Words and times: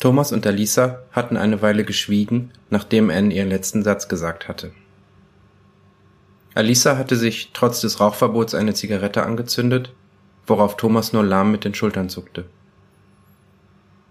Thomas 0.00 0.32
und 0.32 0.46
Alisa 0.46 1.00
hatten 1.12 1.36
eine 1.36 1.60
Weile 1.60 1.84
geschwiegen, 1.84 2.52
nachdem 2.70 3.10
Anne 3.10 3.34
ihren 3.34 3.50
letzten 3.50 3.82
Satz 3.82 4.08
gesagt 4.08 4.48
hatte. 4.48 4.72
Alisa 6.54 6.96
hatte 6.96 7.16
sich 7.16 7.50
trotz 7.52 7.82
des 7.82 8.00
Rauchverbots 8.00 8.54
eine 8.54 8.74
Zigarette 8.74 9.22
angezündet, 9.22 9.92
worauf 10.46 10.76
Thomas 10.76 11.12
nur 11.12 11.22
lahm 11.22 11.52
mit 11.52 11.64
den 11.64 11.74
Schultern 11.74 12.08
zuckte. 12.08 12.46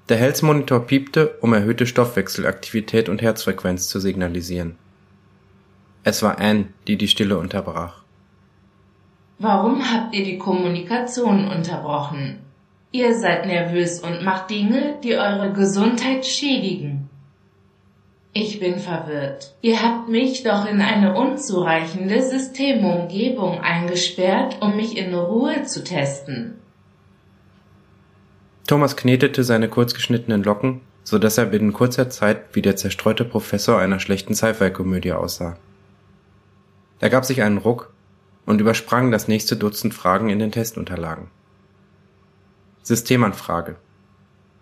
Der 0.09 0.17
Health-Monitor 0.17 0.79
piepte, 0.87 1.37
um 1.41 1.53
erhöhte 1.53 1.85
Stoffwechselaktivität 1.85 3.09
und 3.09 3.21
Herzfrequenz 3.21 3.89
zu 3.89 3.99
signalisieren. 3.99 4.75
Es 6.03 6.23
war 6.23 6.39
Anne, 6.39 6.69
die 6.87 6.97
die 6.97 7.07
Stille 7.07 7.37
unterbrach. 7.37 8.01
Warum 9.37 9.83
habt 9.83 10.15
ihr 10.15 10.23
die 10.23 10.37
Kommunikation 10.37 11.47
unterbrochen? 11.47 12.39
Ihr 12.91 13.19
seid 13.19 13.45
nervös 13.45 13.99
und 13.99 14.23
macht 14.23 14.49
Dinge, 14.49 14.97
die 15.03 15.15
eure 15.15 15.53
Gesundheit 15.53 16.25
schädigen. 16.25 17.09
Ich 18.33 18.59
bin 18.59 18.79
verwirrt. 18.79 19.53
Ihr 19.61 19.81
habt 19.81 20.09
mich 20.09 20.43
doch 20.43 20.65
in 20.65 20.81
eine 20.81 21.15
unzureichende 21.15 22.21
Systemumgebung 22.21 23.59
eingesperrt, 23.59 24.57
um 24.61 24.75
mich 24.75 24.97
in 24.97 25.13
Ruhe 25.13 25.63
zu 25.63 25.83
testen. 25.83 26.59
Thomas 28.67 28.95
knetete 28.95 29.43
seine 29.43 29.67
kurzgeschnittenen 29.67 30.43
Locken, 30.43 30.81
so 31.03 31.17
dass 31.17 31.37
er 31.37 31.45
binnen 31.45 31.73
kurzer 31.73 32.09
Zeit 32.09 32.55
wie 32.55 32.61
der 32.61 32.75
zerstreute 32.75 33.25
Professor 33.25 33.79
einer 33.79 33.99
schlechten 33.99 34.35
Sci-Fi-Komödie 34.35 35.13
aussah. 35.13 35.57
Er 36.99 37.09
gab 37.09 37.25
sich 37.25 37.41
einen 37.41 37.57
Ruck 37.57 37.91
und 38.45 38.61
übersprang 38.61 39.11
das 39.11 39.27
nächste 39.27 39.55
Dutzend 39.55 39.93
Fragen 39.93 40.29
in 40.29 40.39
den 40.39 40.51
Testunterlagen. 40.51 41.29
Systemanfrage. 42.83 43.75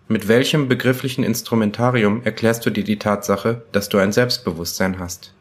Mit 0.08 0.26
welchem 0.26 0.68
begrifflichen 0.68 1.22
Instrumentarium 1.22 2.22
erklärst 2.24 2.64
du 2.64 2.70
dir 2.70 2.84
die 2.84 2.98
Tatsache, 2.98 3.62
dass 3.72 3.88
du 3.88 3.98
ein 3.98 4.12
Selbstbewusstsein 4.12 4.98
hast? 4.98 5.34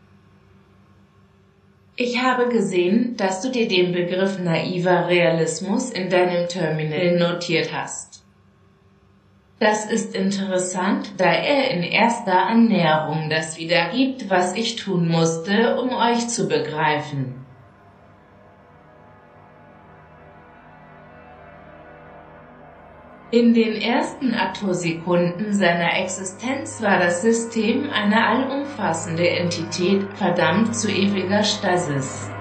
Ich 1.95 2.21
habe 2.21 2.49
gesehen, 2.49 3.17
dass 3.17 3.41
du 3.41 3.49
dir 3.49 3.67
den 3.67 3.91
Begriff 3.91 4.37
naiver 4.39 5.07
Realismus 5.07 5.89
in 5.89 6.09
deinem 6.09 6.47
Terminal 6.47 7.17
notiert 7.17 7.73
hast. 7.73 8.21
Das 9.59 9.89
ist 9.89 10.13
interessant, 10.13 11.13
da 11.17 11.25
er 11.25 11.71
in 11.71 11.81
erster 11.81 12.45
Annäherung 12.45 13.31
das 13.31 13.57
wiedergibt, 13.57 14.29
was 14.29 14.53
ich 14.53 14.75
tun 14.75 15.07
musste, 15.07 15.81
um 15.81 15.89
euch 15.89 16.27
zu 16.27 16.47
begreifen. 16.47 17.46
In 23.29 23.53
den 23.53 23.73
ersten 23.81 24.33
Attosekunden 24.33 25.53
seiner 25.53 25.99
Existenz 26.01 26.81
war 26.81 26.97
das 26.97 27.21
System 27.21 27.89
eine 27.89 28.25
allumfassende 28.25 29.29
Entität, 29.29 30.17
verdammt 30.17 30.73
zu 30.73 30.89
ewiger 30.89 31.43
Stasis. 31.43 32.37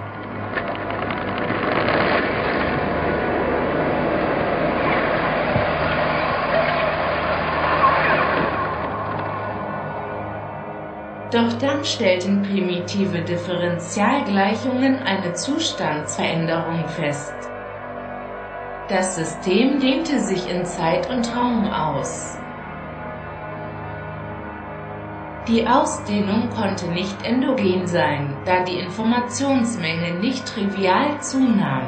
Doch 11.30 11.58
dann 11.58 11.84
stellten 11.84 12.42
primitive 12.42 13.24
Differentialgleichungen 13.24 15.00
eine 15.00 15.34
Zustandsveränderung 15.34 16.86
fest. 16.86 17.55
Das 18.88 19.16
System 19.16 19.80
dehnte 19.80 20.20
sich 20.20 20.48
in 20.48 20.64
Zeit 20.64 21.10
und 21.10 21.36
Raum 21.36 21.66
aus. 21.66 22.38
Die 25.48 25.66
Ausdehnung 25.66 26.50
konnte 26.50 26.86
nicht 26.86 27.26
endogen 27.26 27.88
sein, 27.88 28.36
da 28.44 28.62
die 28.62 28.78
Informationsmenge 28.78 30.20
nicht 30.20 30.46
trivial 30.46 31.20
zunahm. 31.20 31.82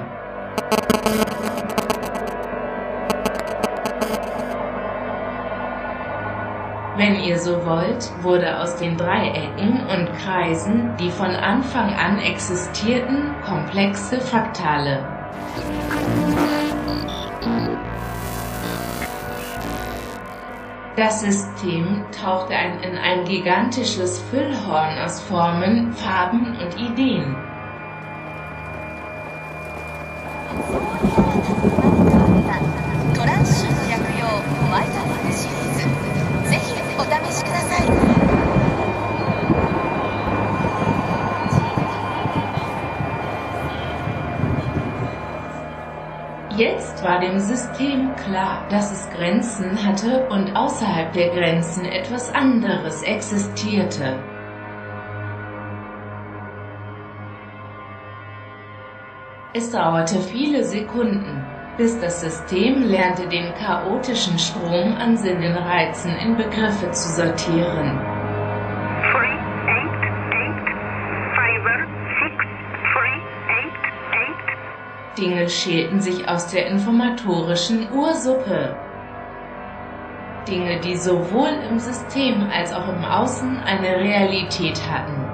Wenn 6.96 7.20
ihr 7.20 7.38
so 7.38 7.64
wollt, 7.64 8.10
wurde 8.22 8.58
aus 8.58 8.74
den 8.74 8.96
Dreiecken 8.96 9.86
und 9.86 10.12
Kreisen, 10.18 10.96
die 10.98 11.10
von 11.10 11.30
Anfang 11.30 11.94
an 11.94 12.18
existierten, 12.18 13.36
komplexe 13.46 14.20
Fraktale. 14.20 15.06
Das 20.98 21.20
System 21.20 22.10
tauchte 22.10 22.56
ein, 22.56 22.80
in 22.80 22.98
ein 22.98 23.24
gigantisches 23.24 24.18
Füllhorn 24.18 24.98
aus 24.98 25.20
Formen, 25.20 25.92
Farben 25.92 26.56
und 26.60 26.76
Ideen. 26.76 27.36
Jetzt 46.58 47.04
war 47.04 47.20
dem 47.20 47.38
System 47.38 48.16
klar, 48.16 48.66
dass 48.68 48.90
es 48.90 49.08
Grenzen 49.10 49.86
hatte 49.86 50.26
und 50.28 50.56
außerhalb 50.56 51.12
der 51.12 51.28
Grenzen 51.28 51.84
etwas 51.84 52.34
anderes 52.34 53.00
existierte. 53.04 54.18
Es 59.54 59.70
dauerte 59.70 60.18
viele 60.18 60.64
Sekunden, 60.64 61.44
bis 61.76 62.00
das 62.00 62.22
System 62.22 62.82
lernte, 62.82 63.28
den 63.28 63.54
chaotischen 63.54 64.36
Strom 64.36 64.94
an 64.94 65.16
Sinnenreizen 65.16 66.10
in 66.16 66.36
Begriffe 66.36 66.90
zu 66.90 67.08
sortieren. 67.14 68.17
Dinge 75.18 75.48
schälten 75.48 76.00
sich 76.00 76.28
aus 76.28 76.46
der 76.46 76.68
informatorischen 76.68 77.90
Ursuppe. 77.92 78.76
Dinge, 80.46 80.80
die 80.80 80.96
sowohl 80.96 81.50
im 81.68 81.78
System 81.78 82.48
als 82.50 82.72
auch 82.72 82.88
im 82.88 83.04
Außen 83.04 83.58
eine 83.58 83.96
Realität 83.96 84.80
hatten. 84.88 85.28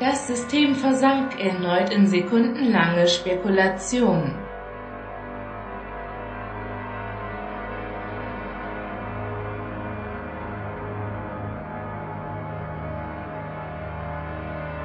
Das 0.00 0.26
System 0.26 0.74
versank 0.74 1.38
erneut 1.38 1.90
in 1.90 2.06
sekundenlange 2.06 3.06
Spekulation. 3.06 4.34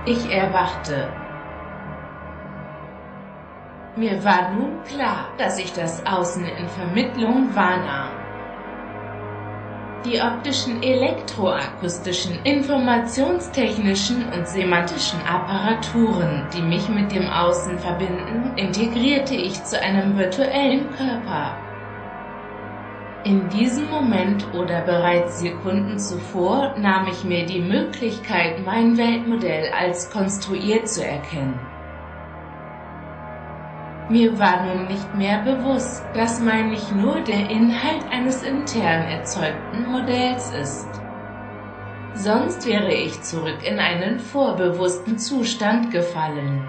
Ich 0.06 0.32
erwachte. 0.32 1.21
Mir 3.98 4.24
war 4.24 4.52
nun 4.52 4.82
klar, 4.86 5.28
dass 5.38 5.60
ich 5.60 5.74
das 5.74 6.06
Außen 6.06 6.46
in 6.46 6.70
Vermittlung 6.70 7.54
wahrnahm. 7.54 8.12
Die 10.06 10.22
optischen, 10.22 10.82
elektroakustischen, 10.82 12.40
informationstechnischen 12.46 14.30
und 14.32 14.48
semantischen 14.48 15.20
Apparaturen, 15.28 16.48
die 16.56 16.62
mich 16.62 16.88
mit 16.88 17.12
dem 17.12 17.28
Außen 17.28 17.78
verbinden, 17.80 18.54
integrierte 18.56 19.36
ich 19.36 19.62
zu 19.66 19.78
einem 19.82 20.18
virtuellen 20.18 20.90
Körper. 20.92 21.58
In 23.26 23.50
diesem 23.50 23.90
Moment 23.90 24.48
oder 24.54 24.82
bereits 24.82 25.42
Sekunden 25.42 26.00
zuvor 26.00 26.76
nahm 26.78 27.08
ich 27.08 27.26
mir 27.26 27.46
die 27.46 27.62
Möglichkeit, 27.62 28.66
mein 28.66 28.98
Weltmodell 28.98 29.70
als 29.78 30.10
konstruiert 30.10 30.88
zu 30.88 31.06
erkennen. 31.06 31.60
Mir 34.12 34.38
war 34.38 34.66
nun 34.66 34.88
nicht 34.88 35.16
mehr 35.16 35.38
bewusst, 35.38 36.04
dass 36.14 36.42
mein 36.42 36.70
nicht 36.70 36.94
nur 36.94 37.22
der 37.22 37.50
Inhalt 37.50 38.04
eines 38.12 38.44
intern 38.44 39.04
erzeugten 39.04 39.90
Modells 39.90 40.52
ist. 40.52 40.90
Sonst 42.14 42.68
wäre 42.68 42.92
ich 42.92 43.22
zurück 43.22 43.60
in 43.64 43.80
einen 43.80 44.20
vorbewussten 44.20 45.18
Zustand 45.18 45.92
gefallen. 45.92 46.62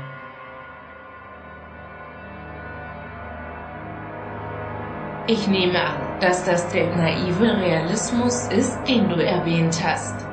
Ich 5.27 5.49
nehme 5.49 5.81
an, 5.81 6.21
dass 6.21 6.45
das 6.45 6.69
der 6.69 6.95
naive 6.95 7.61
Realismus 7.61 8.47
ist, 8.53 8.79
den 8.87 9.09
du 9.09 9.17
erwähnt 9.17 9.83
hast. 9.83 10.32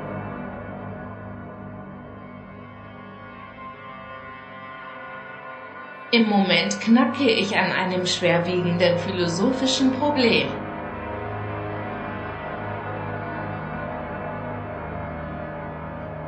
Im 6.12 6.28
Moment 6.28 6.80
knacke 6.82 7.30
ich 7.30 7.56
an 7.56 7.72
einem 7.72 8.04
schwerwiegenden 8.04 8.98
philosophischen 8.98 9.92
Problem. 9.92 10.48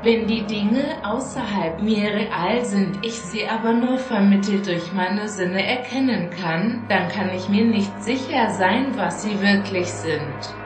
Wenn 0.04 0.28
die 0.28 0.46
Dinge 0.46 0.84
außerhalb 1.04 1.82
mir 1.82 2.12
real 2.14 2.64
sind, 2.64 3.04
ich 3.04 3.22
sie 3.22 3.48
aber 3.48 3.74
nur 3.74 3.98
vermittelt 3.98 4.68
durch 4.68 4.94
meine 4.94 5.28
Sinne 5.28 5.66
erkennen 5.66 6.30
kann, 6.30 6.86
dann 6.88 7.08
kann 7.08 7.32
ich 7.36 7.50
mir 7.50 7.66
nicht 7.66 8.04
sicher 8.04 8.52
sein, 8.52 8.96
was 8.98 9.24
sie 9.24 9.42
wirklich 9.42 9.92
sind. 9.94 10.61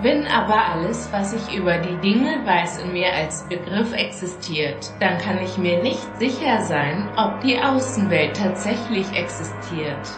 Wenn 0.00 0.26
aber 0.26 0.66
alles, 0.72 1.12
was 1.12 1.32
ich 1.32 1.56
über 1.56 1.78
die 1.78 1.96
Dinge 1.98 2.44
weiß, 2.44 2.82
in 2.82 2.92
mir 2.92 3.12
als 3.12 3.46
Begriff 3.48 3.92
existiert, 3.92 4.92
dann 4.98 5.18
kann 5.18 5.38
ich 5.42 5.58
mir 5.58 5.82
nicht 5.82 6.16
sicher 6.18 6.60
sein, 6.62 7.08
ob 7.16 7.40
die 7.40 7.58
Außenwelt 7.58 8.36
tatsächlich 8.36 9.06
existiert. 9.12 10.08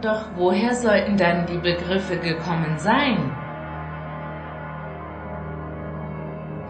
Doch 0.00 0.26
woher 0.36 0.74
sollten 0.74 1.16
dann 1.16 1.46
die 1.46 1.58
Begriffe 1.58 2.18
gekommen 2.18 2.78
sein? 2.78 3.32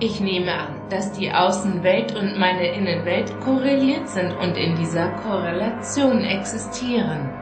Ich 0.01 0.21
nehme 0.21 0.53
an, 0.53 0.81
dass 0.91 1.13
die 1.13 1.33
Außenwelt 1.33 2.17
und 2.17 2.39
meine 2.39 2.75
Innenwelt 2.75 3.39
korreliert 3.41 4.09
sind 4.09 4.33
und 4.33 4.57
in 4.57 4.77
dieser 4.77 5.09
Korrelation 5.23 6.25
existieren. 6.25 7.42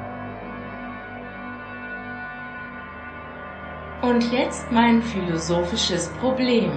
Und 4.02 4.32
jetzt 4.32 4.72
mein 4.72 5.02
philosophisches 5.02 6.08
Problem. 6.20 6.72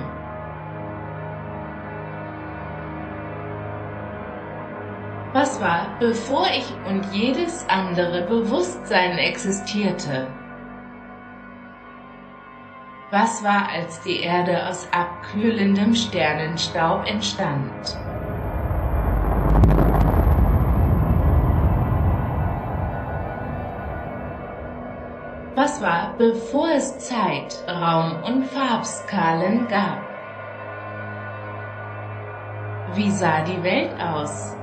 Was 5.31 5.59
war, 5.61 5.87
bevor 5.99 6.47
ich 6.47 6.65
und 6.85 7.05
jedes 7.13 7.65
andere 7.69 8.23
Bewusstsein 8.23 9.17
existierte? 9.17 10.27
Was 13.09 13.41
war, 13.41 13.69
als 13.69 14.01
die 14.01 14.19
Erde 14.19 14.67
aus 14.67 14.87
abkühlendem 14.91 15.95
Sternenstaub 15.95 17.07
entstand? 17.07 17.97
Was 25.55 25.81
war, 25.81 26.02
bevor 26.17 26.69
es 26.71 26.97
Zeit, 26.99 27.63
Raum 27.67 28.23
und 28.23 28.45
Farbskalen 28.45 29.67
gab? 29.67 30.01
Wie 32.95 33.09
sah 33.09 33.43
die 33.43 33.63
Welt 33.63 33.99
aus? 33.99 34.55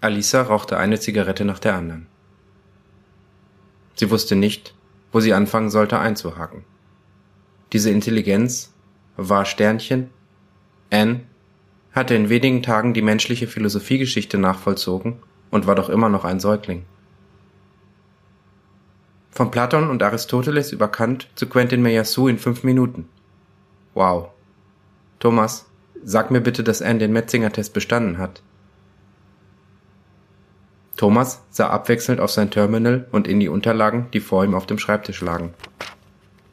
Alisa 0.00 0.42
rauchte 0.42 0.78
eine 0.78 0.98
Zigarette 0.98 1.44
nach 1.44 1.58
der 1.58 1.74
anderen. 1.74 2.06
Sie 3.94 4.10
wusste 4.10 4.36
nicht, 4.36 4.74
wo 5.12 5.20
sie 5.20 5.34
anfangen 5.34 5.70
sollte 5.70 5.98
einzuhaken. 5.98 6.64
Diese 7.72 7.90
Intelligenz 7.90 8.72
war 9.16 9.44
Sternchen, 9.44 10.10
N 10.90 11.27
hatte 11.98 12.14
in 12.14 12.30
wenigen 12.30 12.62
Tagen 12.62 12.94
die 12.94 13.02
menschliche 13.02 13.46
Philosophiegeschichte 13.46 14.38
nachvollzogen 14.38 15.18
und 15.50 15.66
war 15.66 15.74
doch 15.74 15.90
immer 15.90 16.08
noch 16.08 16.24
ein 16.24 16.40
Säugling. 16.40 16.84
Von 19.30 19.50
Platon 19.50 19.90
und 19.90 20.02
Aristoteles 20.02 20.72
über 20.72 20.88
Kant 20.88 21.28
zu 21.34 21.48
Quentin 21.48 21.82
Meyassou 21.82 22.28
in 22.28 22.38
fünf 22.38 22.64
Minuten. 22.64 23.08
Wow. 23.94 24.30
Thomas, 25.18 25.66
sag 26.02 26.30
mir 26.30 26.40
bitte, 26.40 26.62
dass 26.64 26.82
Anne 26.82 27.00
den 27.00 27.12
Metzinger-Test 27.12 27.74
bestanden 27.74 28.18
hat. 28.18 28.42
Thomas 30.96 31.42
sah 31.50 31.68
abwechselnd 31.70 32.20
auf 32.20 32.30
sein 32.30 32.50
Terminal 32.50 33.06
und 33.12 33.28
in 33.28 33.38
die 33.38 33.48
Unterlagen, 33.48 34.06
die 34.12 34.20
vor 34.20 34.44
ihm 34.44 34.54
auf 34.54 34.66
dem 34.66 34.78
Schreibtisch 34.78 35.20
lagen. 35.20 35.54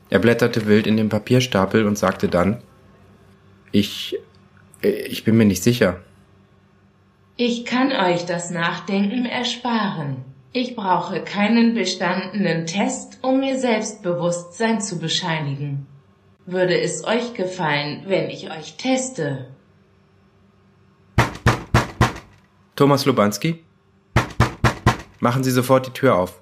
Er 0.10 0.20
blätterte 0.20 0.68
wild 0.68 0.86
in 0.86 0.98
dem 0.98 1.10
Papierstapel 1.10 1.86
und 1.86 1.98
sagte 1.98 2.28
dann, 2.30 2.62
ich 3.72 4.20
ich 4.86 5.24
bin 5.24 5.38
mir 5.38 5.46
nicht 5.46 5.64
sicher. 5.64 6.02
Ich 7.38 7.66
kann 7.66 7.92
euch 7.92 8.26
das 8.26 8.50
Nachdenken 8.50 9.26
ersparen. 9.26 10.24
Ich 10.54 10.76
brauche 10.76 11.22
keinen 11.22 11.74
bestandenen 11.74 12.66
Test, 12.66 13.20
um 13.22 13.42
mir 13.42 13.60
Selbstbewusstsein 13.60 14.80
zu 14.80 15.00
bescheinigen. 15.00 15.86
Würde 16.46 16.80
es 16.80 17.04
euch 17.06 17.34
gefallen, 17.34 18.04
wenn 18.08 18.30
ich 18.30 18.52
euch 18.52 18.78
teste? 18.78 19.48
Thomas 22.78 23.06
Lubanski? 23.06 23.64
Machen 25.20 25.44
Sie 25.44 25.52
sofort 25.52 25.88
die 25.88 25.92
Tür 25.92 26.16
auf. 26.16 26.42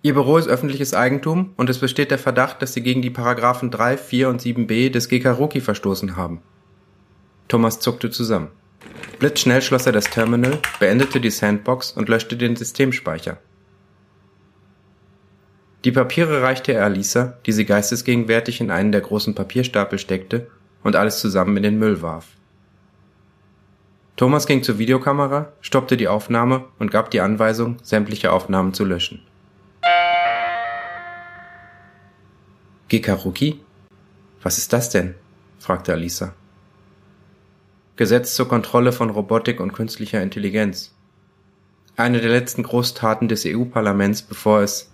Ihr 0.00 0.14
Büro 0.14 0.36
ist 0.36 0.48
öffentliches 0.48 0.94
Eigentum 0.94 1.54
und 1.56 1.68
es 1.68 1.78
besteht 1.78 2.10
der 2.10 2.18
Verdacht, 2.18 2.62
dass 2.62 2.72
Sie 2.72 2.82
gegen 2.82 3.02
die 3.02 3.10
Paragraphen 3.10 3.70
3, 3.70 3.96
4 3.96 4.28
und 4.28 4.40
7b 4.40 4.90
des 4.90 5.08
GKRuki 5.08 5.60
verstoßen 5.60 6.16
haben. 6.16 6.40
Thomas 7.48 7.80
zuckte 7.80 8.10
zusammen. 8.10 8.48
Blitzschnell 9.18 9.62
schloss 9.62 9.86
er 9.86 9.92
das 9.92 10.04
Terminal, 10.04 10.58
beendete 10.80 11.20
die 11.20 11.30
Sandbox 11.30 11.92
und 11.92 12.08
löschte 12.08 12.36
den 12.36 12.56
Systemspeicher. 12.56 13.38
Die 15.84 15.92
Papiere 15.92 16.42
reichte 16.42 16.72
er 16.72 16.84
Alisa, 16.84 17.38
die 17.44 17.52
sie 17.52 17.66
geistesgegenwärtig 17.66 18.60
in 18.60 18.70
einen 18.70 18.90
der 18.90 19.02
großen 19.02 19.34
Papierstapel 19.34 19.98
steckte 19.98 20.50
und 20.82 20.96
alles 20.96 21.18
zusammen 21.18 21.56
in 21.58 21.62
den 21.62 21.78
Müll 21.78 22.00
warf. 22.00 22.28
Thomas 24.16 24.46
ging 24.46 24.62
zur 24.62 24.78
Videokamera, 24.78 25.52
stoppte 25.60 25.96
die 25.96 26.08
Aufnahme 26.08 26.64
und 26.78 26.90
gab 26.90 27.10
die 27.10 27.20
Anweisung, 27.20 27.76
sämtliche 27.82 28.32
Aufnahmen 28.32 28.72
zu 28.72 28.84
löschen. 28.84 29.22
Gekaruki? 32.88 33.60
Was 34.42 34.58
ist 34.58 34.72
das 34.72 34.90
denn? 34.90 35.16
fragte 35.58 35.92
Alisa. 35.92 36.34
Gesetz 37.96 38.34
zur 38.34 38.48
Kontrolle 38.48 38.90
von 38.90 39.10
Robotik 39.10 39.60
und 39.60 39.72
künstlicher 39.72 40.20
Intelligenz. 40.20 40.92
Eine 41.96 42.20
der 42.20 42.30
letzten 42.30 42.64
Großtaten 42.64 43.28
des 43.28 43.46
EU-Parlaments, 43.46 44.22
bevor 44.22 44.62
es 44.62 44.90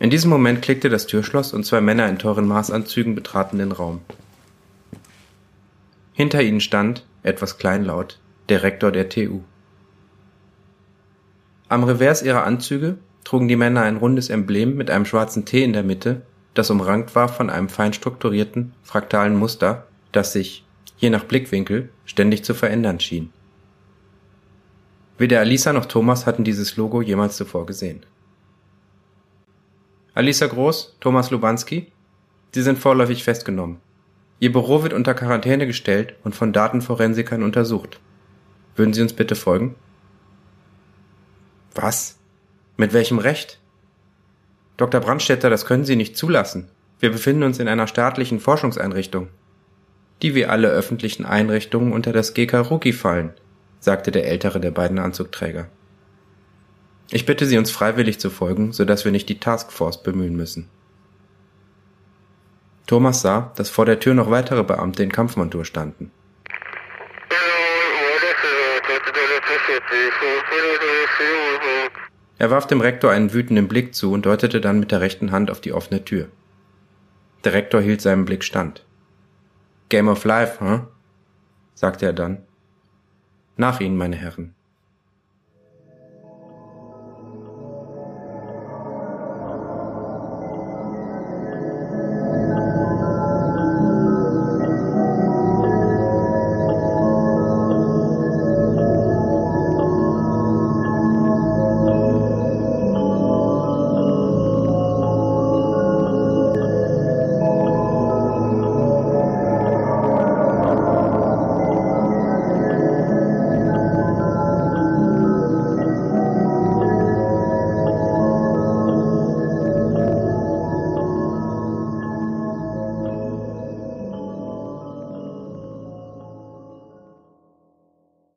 In 0.00 0.08
diesem 0.08 0.30
Moment 0.30 0.62
klickte 0.62 0.88
das 0.88 1.06
Türschloss 1.06 1.52
und 1.52 1.66
zwei 1.66 1.82
Männer 1.82 2.08
in 2.08 2.18
teuren 2.18 2.46
Maßanzügen 2.46 3.14
betraten 3.14 3.58
den 3.58 3.72
Raum. 3.72 4.00
Hinter 6.14 6.40
ihnen 6.40 6.62
stand, 6.62 7.04
etwas 7.22 7.58
kleinlaut, 7.58 8.18
der 8.48 8.62
Rektor 8.62 8.92
der 8.92 9.10
TU. 9.10 9.40
Am 11.68 11.84
Revers 11.84 12.22
ihrer 12.22 12.44
Anzüge 12.44 12.96
trugen 13.24 13.48
die 13.48 13.56
Männer 13.56 13.82
ein 13.82 13.98
rundes 13.98 14.30
Emblem 14.30 14.74
mit 14.74 14.90
einem 14.90 15.04
schwarzen 15.04 15.44
T 15.44 15.62
in 15.62 15.74
der 15.74 15.82
Mitte 15.82 16.22
das 16.58 16.70
umrankt 16.70 17.14
war 17.14 17.28
von 17.28 17.50
einem 17.50 17.68
fein 17.68 17.92
strukturierten, 17.92 18.74
fraktalen 18.82 19.36
Muster, 19.36 19.86
das 20.10 20.32
sich, 20.32 20.64
je 20.96 21.08
nach 21.08 21.22
Blickwinkel, 21.22 21.90
ständig 22.04 22.42
zu 22.42 22.52
verändern 22.52 22.98
schien. 22.98 23.32
Weder 25.18 25.38
Alisa 25.38 25.72
noch 25.72 25.86
Thomas 25.86 26.26
hatten 26.26 26.42
dieses 26.42 26.76
Logo 26.76 27.00
jemals 27.00 27.36
zuvor 27.36 27.64
gesehen. 27.64 28.04
Alisa 30.14 30.48
Groß, 30.48 30.96
Thomas 30.98 31.30
Lubanski, 31.30 31.92
Sie 32.52 32.62
sind 32.62 32.78
vorläufig 32.78 33.22
festgenommen. 33.22 33.78
Ihr 34.40 34.50
Büro 34.50 34.82
wird 34.82 34.94
unter 34.94 35.14
Quarantäne 35.14 35.64
gestellt 35.64 36.16
und 36.24 36.34
von 36.34 36.52
Datenforensikern 36.52 37.44
untersucht. 37.44 38.00
Würden 38.74 38.94
Sie 38.94 39.02
uns 39.02 39.12
bitte 39.12 39.36
folgen? 39.36 39.76
Was? 41.76 42.18
Mit 42.76 42.92
welchem 42.94 43.18
Recht? 43.18 43.60
Dr. 44.78 45.00
Brandstätter, 45.00 45.50
das 45.50 45.66
können 45.66 45.84
Sie 45.84 45.96
nicht 45.96 46.16
zulassen. 46.16 46.70
Wir 47.00 47.10
befinden 47.10 47.42
uns 47.42 47.58
in 47.58 47.68
einer 47.68 47.88
staatlichen 47.88 48.40
Forschungseinrichtung. 48.40 49.28
Die 50.22 50.34
wie 50.34 50.46
alle 50.46 50.68
öffentlichen 50.68 51.26
Einrichtungen 51.26 51.92
unter 51.92 52.12
das 52.12 52.32
GK 52.32 52.60
Rookie 52.60 52.92
fallen, 52.92 53.34
sagte 53.80 54.10
der 54.10 54.26
ältere 54.26 54.60
der 54.60 54.70
beiden 54.70 54.98
Anzugträger. 54.98 55.68
Ich 57.10 57.26
bitte 57.26 57.46
Sie, 57.46 57.58
uns 57.58 57.70
freiwillig 57.70 58.20
zu 58.20 58.30
folgen, 58.30 58.72
so 58.72 58.84
dass 58.84 59.04
wir 59.04 59.12
nicht 59.12 59.28
die 59.28 59.40
Taskforce 59.40 60.02
bemühen 60.02 60.36
müssen. 60.36 60.68
Thomas 62.86 63.20
sah, 63.20 63.52
dass 63.56 63.70
vor 63.70 63.84
der 63.84 63.98
Tür 63.98 64.14
noch 64.14 64.30
weitere 64.30 64.62
Beamte 64.62 65.02
in 65.02 65.12
Kampfmontur 65.12 65.64
standen. 65.64 66.10
Er 72.38 72.50
warf 72.50 72.66
dem 72.66 72.80
Rektor 72.80 73.10
einen 73.10 73.32
wütenden 73.32 73.66
Blick 73.66 73.94
zu 73.94 74.12
und 74.12 74.24
deutete 74.24 74.60
dann 74.60 74.78
mit 74.78 74.92
der 74.92 75.00
rechten 75.00 75.32
Hand 75.32 75.50
auf 75.50 75.60
die 75.60 75.72
offene 75.72 76.04
Tür. 76.04 76.28
Der 77.44 77.52
Rektor 77.52 77.80
hielt 77.80 78.00
seinem 78.00 78.24
Blick 78.24 78.44
stand. 78.44 78.86
Game 79.88 80.08
of 80.08 80.24
Life, 80.24 80.60
hm? 80.60 80.86
sagte 81.74 82.06
er 82.06 82.12
dann. 82.12 82.42
Nach 83.56 83.80
Ihnen, 83.80 83.96
meine 83.96 84.16
Herren. 84.16 84.54